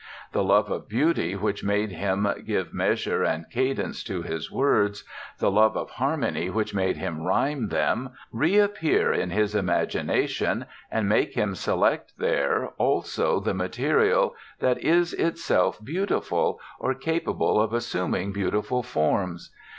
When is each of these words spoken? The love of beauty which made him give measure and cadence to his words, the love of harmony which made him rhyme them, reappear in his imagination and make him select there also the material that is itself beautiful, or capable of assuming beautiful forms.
The 0.31 0.43
love 0.43 0.71
of 0.71 0.89
beauty 0.89 1.35
which 1.35 1.63
made 1.63 1.91
him 1.91 2.27
give 2.43 2.73
measure 2.73 3.23
and 3.23 3.45
cadence 3.51 4.03
to 4.05 4.23
his 4.23 4.49
words, 4.51 5.03
the 5.37 5.51
love 5.51 5.77
of 5.77 5.91
harmony 5.91 6.49
which 6.49 6.73
made 6.73 6.97
him 6.97 7.21
rhyme 7.21 7.67
them, 7.67 8.09
reappear 8.31 9.13
in 9.13 9.29
his 9.29 9.53
imagination 9.53 10.65
and 10.89 11.07
make 11.07 11.35
him 11.35 11.53
select 11.53 12.13
there 12.17 12.69
also 12.79 13.39
the 13.39 13.53
material 13.53 14.33
that 14.59 14.79
is 14.79 15.13
itself 15.13 15.77
beautiful, 15.85 16.59
or 16.79 16.95
capable 16.95 17.61
of 17.61 17.71
assuming 17.71 18.31
beautiful 18.31 18.81
forms. 18.81 19.53